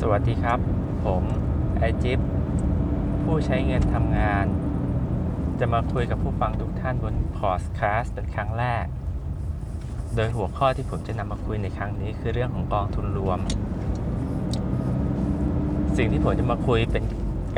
[0.00, 0.58] สวัสดีครับ
[1.04, 1.22] ผม
[1.78, 2.18] ไอจิ๊บ
[3.24, 4.46] ผู้ใช้เงินทำงาน
[5.60, 8.86] จะมาคุยกับผู้ฟังทุกท่านบนพอดแคสต์เป็นครั้งแรก
[10.14, 13.38] โดยหัวข้อที่ผมจะนำมาคุยในครั้งนี้คือเรื่องของกองทุนรวม
[15.96, 17.04] สิ่งที่ผมจะมาคุยเป็น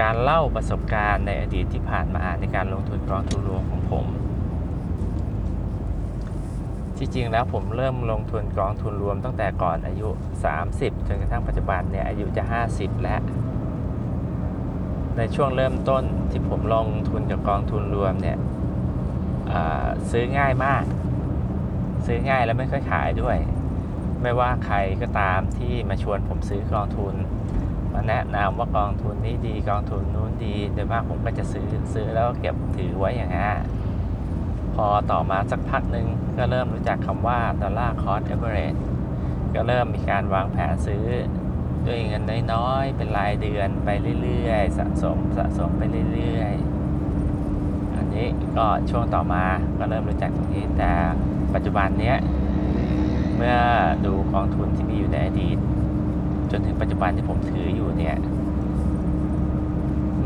[0.01, 4.07] การเล่าประสบการณ์ในอดีตที่ผ่านมาในการลงทุนกองทุนรวมของผม
[6.99, 10.09] ที่จริงแล้วผมเริ่มลงทุนกองทุนรวมตั้งแต่ก่อนอายุ
[10.59, 12.43] 30 จนกระทั่งปัจจุบันเนี่ยอายุจะ
[12.75, 13.21] 50 แล้ว
[15.17, 18.37] ในช่วงเริ่มต้นที่ผมลงทุนกับกองทุนรวมเนี่ย
[20.11, 20.85] ซื้อง่ายมาก
[22.07, 23.37] ซื้อง่ายแล้วไม่ค่อยขายด้วย
[24.23, 27.15] ไม่ว่าใครก็ตามที่มาชวนผมซื้อกองทุน
[27.93, 33.53] มาแนะนำว่ากองทุนนี้ดีกองทุนนู้นดีโดยมากผมก็จะซื้อซื้อแล้วก็เก็บถือไว้อย่างนั้
[34.77, 36.07] พอต่อมาสักพักหนึ่ง
[36.39, 38.75] ก็เริ่มรู้จักคำว่าดอลลาร์คอ s เอเวอเรจ
[39.55, 41.07] ก็เริ่มมีการวางแผนซื้อ
[41.87, 43.89] ด้วยเงินน้อยๆ เป็นรายเดือนไป
[44.23, 49.45] เรื่อยๆ สะสมสะสมไปเรื่อยๆ อันนี้ก็ช่วงต่อมา
[49.79, 50.93] ก็เริ่มรู้จักตรงนี้แต่
[51.55, 52.19] ปัจจุบันเนี้ย
[53.37, 53.57] เมื่อ
[54.07, 55.59] ดูกองทุนที่มีอยู่ในอดีต
[56.51, 58.17] จนถึงปัจจุบันที่ผมถืออยู่เนี่ย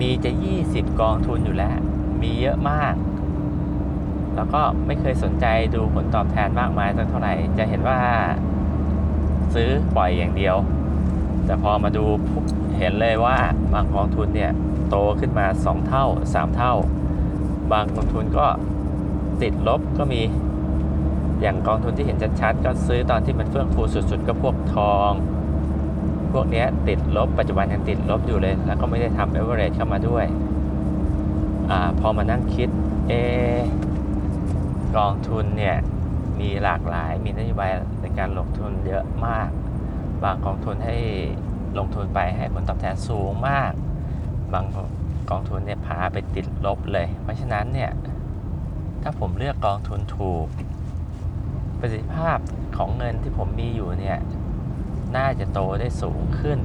[0.00, 0.30] มีจะ
[0.64, 1.76] 20 กองทุนอยู่แล้ว
[2.22, 2.94] มีเยอะมาก
[4.40, 7.98] แล้วก็ไม่เคยสนใจดูผลตอบแทนมากมายสักเท่าไหร่จะเห็นว่า
[9.54, 10.56] ซื้อปล่อยอย่างเดียว
[11.46, 12.04] แต่พอมาดู
[12.78, 13.36] เห็นเลยว่า
[13.72, 14.52] บางกองทุนเนี่ย
[14.90, 16.74] โตขึ้นมา 2 เท่า 3 เท่า
[17.72, 18.46] บางกองทุนก็
[19.42, 20.20] ติดลบก็มี
[21.40, 25.10] อย่างกองทุนที่เห็นชัดๆก็ซื้อตอนที่มันเฟื่องฟูสุด ๆ ก็พวกทอง
[26.32, 30.24] พวกเนี้ยติดลบปัจจุบันยังติดลบอยู่เลย แล้วก็ไม่ได้ทำเอเวอเรจเข้ามาด้วย
[31.70, 32.68] อาพอมานั่งคิด
[33.08, 33.12] เอ
[34.96, 35.76] กองทุนเนี่ย
[36.40, 39.48] มีหลากหลายมีนโยบายในการลงทุนเยอะมาก
[40.22, 40.96] บางกองทุนให้
[41.78, 43.72] ลงทุนไปให้ผลตอบแทนสูงมาก
[44.52, 44.64] บาง
[45.30, 47.90] กองทุนเนี่ยพาไปติดลบเลย เพราะฉะนั้นเนี่ย
[49.02, 50.46] ถ้าผมเลือกกองทุนถูก
[51.78, 52.38] ประสิทธิภาพ
[52.76, 54.18] ของเงินที่ผมมีอยู่เนี่ย
[55.16, 56.58] น่าจะโตได้สูงขึ้น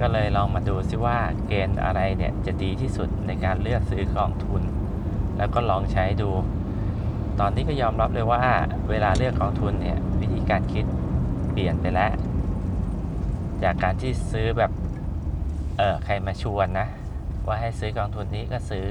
[0.00, 4.62] ก็เลยลองมาดูซิว่าเกณฑ์อะไรเนี่ยจะดีที่สุดในการเลือกซื้อกองทุน
[5.38, 6.30] แล้วก็ลองใช้ดู
[7.38, 8.42] ตอนนี้ก็ยอมรับเลยว่า
[8.90, 10.84] เวลาเลือกกองทุนเนี่ยวิธีการคิด
[11.52, 12.12] เปลี่ยนไปแล้ว
[13.62, 14.70] จากการที่ซื้อแบบ
[15.78, 16.88] เออใครมาชวนนะ
[17.46, 18.86] ว่าให้ซื้อกองทุนนี้ก็ซื้อ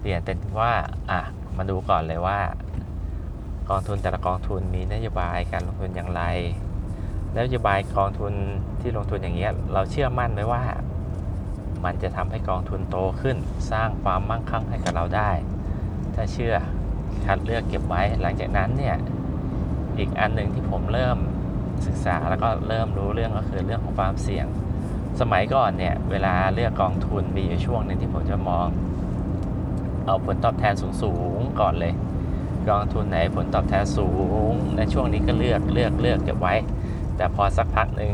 [0.00, 0.72] เปลี่ยนเป็นว่า
[1.10, 1.20] อะ
[1.56, 2.40] มาดูก่อนเลยว่า
[3.68, 6.22] กองทุนแต่ละกองทุนมีนโยบายการลงทุนอย่างไร
[7.32, 8.32] แล้วนโยบายกองทุน
[8.80, 10.62] ที่ลงทุนอย่างเงี้ยเราเชื่อมั่นไหมว่า
[11.84, 13.36] มันจะทำให้กองทุนโตขึ้น
[13.70, 15.30] สร้างความมั่งคั่งให้กับเราได้
[16.14, 16.54] ถ้าเชื่อ
[17.26, 18.96] คัดเลือกเก็บไว้ หลังจากนั้นเนี่ย
[19.98, 21.16] อีกอันหนึ่งที่ผมเริ่ม
[21.86, 24.46] ศึกษาแล้วก็เริ่มรู้เรื่องก็คือเรื่องของความเสี่ยง
[25.20, 28.66] สมัยก่อนเนี่ย เวลาเลือกกองทุนมีอยู่ช่วงหนึ่งที่ผมจะมอง
[30.06, 31.94] เอาผลตอบแทนสูงๆก่อนเลย
[32.68, 34.08] กองทุนไหนผลตอบแทนสู
[34.50, 36.54] ง ในช่วงนี้ก็เลือกเลือกเลือกเก็บไว้
[37.16, 38.12] แต่พอสักพักหนึ่ง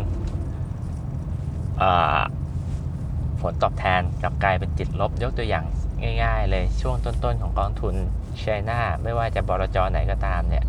[3.41, 5.64] ผลตอบแทนกลับกลายเป็นติดลบยกตัวอย่าง
[6.22, 7.94] ง่ายๆเลยช่วงต้นๆของกองทุน
[8.38, 10.64] ไชน่าไม่ว่าจะบลจไหนก็ตามเนี่ย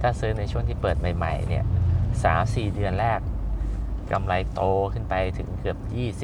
[0.00, 1.64] ถ้าซื้อในช่วงที่เปิดใหม่ๆเนี่ย
[2.22, 3.20] สามสี่เดือนแรก
[4.12, 5.78] กำไรโตขึ้นไปถึงเกือบ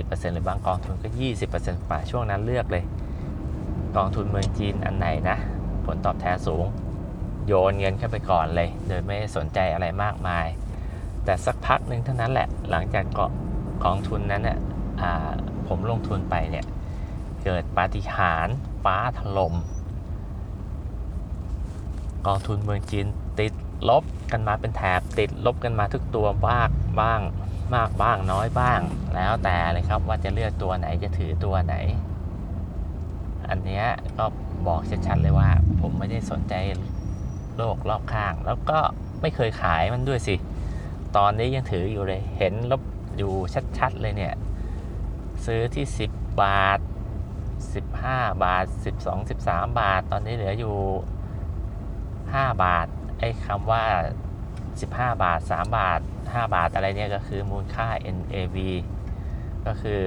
[0.09, 1.09] 20%หรือบางกองทุนก็
[1.49, 2.85] 20%กว่าช่วงนั้นเลือกเลย
[3.97, 5.39] กองทุนเมืองจีนอันไหนนะ
[5.87, 6.65] ผลตอบแทนสูง
[7.47, 10.47] โยนเงินเข้าไปก่อนเลย โดยไม่สนใจอะไรมากมาย
[11.25, 13.31] แต่สักพักหนึ่งเท่านั้นแหละหลังจากเกาะ
[13.85, 14.59] กองทุนนั้นเนี่ย
[15.69, 16.65] ผมลงทุนไปเนี่ย
[17.45, 19.55] เกิดปาฏิหาริย์ฟ้าถล่ม
[22.27, 23.07] กองทุนเมืองจีน
[23.41, 23.53] ติด
[23.89, 26.69] ลบกันมาเป็นแถบติดลบกันมาทุกตัวบ้าง
[27.01, 27.21] บ้าง
[27.75, 28.81] มากบ้างน้อยบ้าง
[29.15, 31.75] แล้วแต่เลยครับว่าจะเลือกตัวไหนจะถือตัวไหน
[33.49, 33.83] อันนี้
[34.19, 34.25] ก็
[34.67, 35.49] บอกชัดๆเลยว่า
[35.81, 36.55] ผมไม่ได้สนใจ
[37.57, 38.79] โลกรอบข้าง แล้วก็
[39.21, 40.35] ไม่เคยขายมันด้วยสิ
[41.17, 42.83] ตอนนี้ยังถืออยู่เลย เห็นลบ
[43.17, 43.33] อยู่
[43.79, 44.35] ชัดๆเลยเนี่ย
[45.47, 46.79] ซื้อที่ 10 บาท
[47.71, 48.65] 15 บาท
[48.99, 50.77] 12 13 บาท ตอนนี้เหลืออยู่
[51.93, 52.87] 5 บาท
[53.19, 53.85] ไอ้คำว่า
[54.71, 57.87] 15 บาท 3 บาท 5 บาทอะไรเนี่ยก็คือมูลค่า
[58.17, 58.57] NAV
[59.67, 60.03] ก็คือ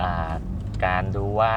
[0.00, 0.02] อ
[0.84, 1.54] การดูว่า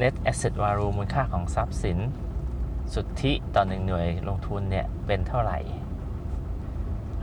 [0.00, 1.98] net asset value มูลค่าของทรัพย์สิน
[2.94, 5.58] สุทธิต่อหนึ่งหน่วยลงทุนเนี่ยเป็นเท่าไหร่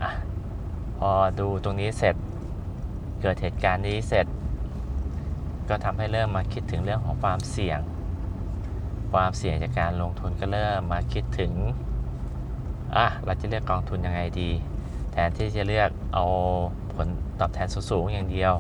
[0.01, 0.12] อะ
[0.97, 2.15] พอดูตรงนี้เสร็จ
[3.21, 4.25] เกิดเหตุการณ์นี้เสร็จ
[5.69, 7.79] ก็ทำให้เริ่มมาคิดถึงเรื่องของความเสี่ยง
[9.13, 11.53] ความเสี่ยงจากการลงทุนก็เริ่มมาคิดถึง
[12.95, 14.49] อะเราจะเลือกกองทุนยังไงดี
[15.11, 16.25] แทนที่จะเลือกเอา
[16.93, 17.07] ผล
[17.39, 18.53] ตอบแทนสูงๆอย่างเดียว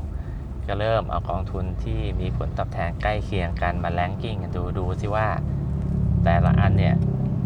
[0.67, 5.27] ก็เริ่มเอากองทุนที่มีผลตอบแทนใกล้เคียงกันมาแลนกิ้งกันดูดูที่ว่า
[6.23, 6.95] แต่ละอันเนี่ย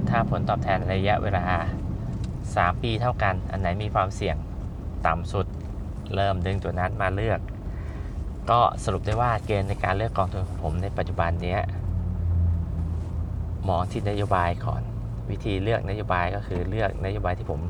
[0.09, 1.43] ถ้าผลตอบแทนระยะเวลา
[2.15, 4.35] 3 ปีเท่ากัน อันไหนมีความเสี่ยง
[5.05, 5.45] ต่ำสุด
[6.15, 7.39] เริ่มดึงตัวนั้นมาเลือก
[8.50, 11.57] ก็สรุปได้ว่าเกณฑ์ในการเลือกกองทุนของผมในปัจจุบันนี้
[13.69, 14.81] มองที่นโยบายก่อน
[15.30, 17.62] วิธีเลือกนโยบายก็คือเลือกนโยบายที่ผม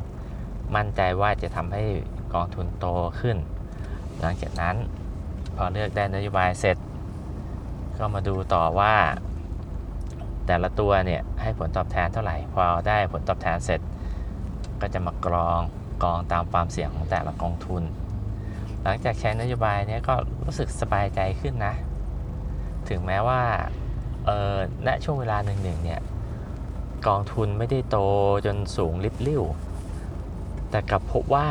[0.75, 1.83] มั่นใจว่าจะทำให้
[2.33, 2.87] กองทุนโต
[3.19, 3.37] ขึ้น
[4.21, 4.75] หลังจากนั้น
[5.55, 6.77] พอเลือกได้นโยบายเสร็จ
[7.97, 8.95] ก็มาดูต่อว่า
[10.47, 13.81] แต่ละตัวเนี่ยให้ผลตอบแทนเท่าไหร่ พอได้ผลตอบแทนเสร็จ
[14.81, 15.61] ก็จะมากรอง
[16.03, 17.83] กองตามความเสี่ยงของแต่ละกองทุน
[18.87, 20.13] หลังจากใช้นโยบายนี้ก็
[20.45, 21.73] รู้สึกสบายใจขึ้นนะ
[22.89, 23.41] ถึงแม้ว่า
[24.25, 24.55] เออ
[24.87, 26.01] ณช่วงเวลาหนึ่งหนึ่งเนี่ย
[27.07, 27.97] กองทุนไม่ได้โต
[28.45, 29.43] จนสูงลิบลิ่ว
[30.69, 31.47] แต่กลับพบว่า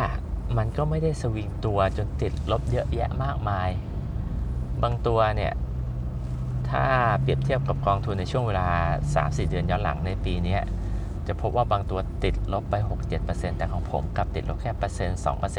[0.57, 3.71] มันก็ไม่ได้สวิงตัวจนติดลบเยอะแยะมากมาย
[4.83, 5.53] บางตัวเนี่ย
[6.71, 6.85] ถ้า
[7.21, 8.69] เปรียบเทียบกับกองทุนในช่วงเวลา
[9.13, 10.59] 3-4 เดือนย้อนหลังในปีนี้
[11.27, 12.75] จะพบว่าบางตัวติดลบไป
[13.19, 15.57] 6-7%แต่ของผมกลับติดลบแค่เปอร์เซ็นต์2%เ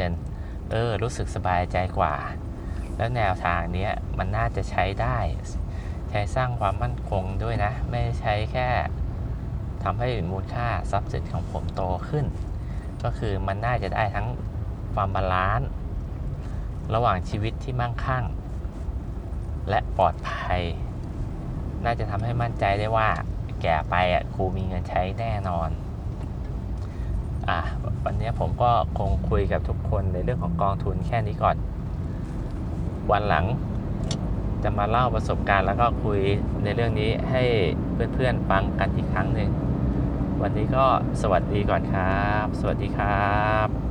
[0.70, 2.14] เออ รู้สึกสบายใจกว่า
[2.96, 5.18] แล้วแนวทางเนี้ยมันน่าจะใช้ได้
[6.10, 8.68] ใช้สร้างความมั่นคงด้วยนะ ไม่ใช่แค่
[9.82, 12.26] ทำให้มูลค่าทรัพย์สินของผมโตขึ้น
[13.04, 14.26] ก็คือมันน่าจะได้ทั้ง
[14.94, 15.68] ความ balance
[16.94, 18.24] ระหว่างชีวิตที่มั่งคั่ง
[19.68, 20.62] และปลอดภัย
[21.84, 23.08] น่าจะทำให้มั่นใจได้ว่า
[23.62, 25.68] แก่ไปอะกูมีเงินใช้แน่นอน
[27.50, 27.60] อะ
[28.04, 31.56] วันนี้ผมก็คงคุยกับทุกคนในเรื่องของกองทุนแค่นี้ก่อน
[33.12, 33.44] วันหลัง
[34.62, 36.20] จะมาเล่าประสบการณ์แล้วก็คุย
[36.64, 37.42] ในเรื่องนี้ให้
[38.14, 39.50] เพื่อนๆฟังกันอีกครั้งหนึ่ง
[40.42, 40.86] วันนี้ก็
[41.22, 43.85] สวัสดีก่อนครับ สวัสดีครับ